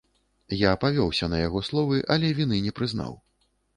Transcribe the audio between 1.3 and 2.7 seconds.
на яго словы, але віны